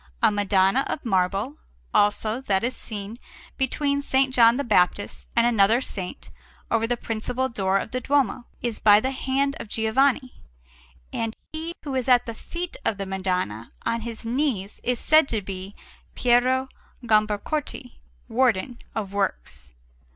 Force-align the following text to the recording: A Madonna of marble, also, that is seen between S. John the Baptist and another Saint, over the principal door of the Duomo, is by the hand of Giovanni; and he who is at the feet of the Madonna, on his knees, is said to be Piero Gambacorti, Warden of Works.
A 0.23 0.31
Madonna 0.31 0.83
of 0.89 1.05
marble, 1.05 1.57
also, 1.93 2.41
that 2.41 2.63
is 2.63 2.75
seen 2.75 3.19
between 3.55 3.99
S. 3.99 4.15
John 4.31 4.57
the 4.57 4.63
Baptist 4.63 5.29
and 5.35 5.45
another 5.45 5.79
Saint, 5.79 6.31
over 6.71 6.87
the 6.87 6.97
principal 6.97 7.47
door 7.49 7.77
of 7.77 7.91
the 7.91 8.01
Duomo, 8.01 8.45
is 8.63 8.79
by 8.79 8.99
the 8.99 9.11
hand 9.11 9.55
of 9.59 9.67
Giovanni; 9.67 10.41
and 11.13 11.35
he 11.53 11.75
who 11.83 11.93
is 11.93 12.07
at 12.07 12.25
the 12.25 12.33
feet 12.33 12.77
of 12.83 12.97
the 12.97 13.05
Madonna, 13.05 13.73
on 13.85 14.01
his 14.01 14.25
knees, 14.25 14.79
is 14.83 14.97
said 14.99 15.29
to 15.29 15.39
be 15.39 15.75
Piero 16.15 16.67
Gambacorti, 17.05 17.99
Warden 18.27 18.79
of 18.95 19.13
Works. 19.13 19.75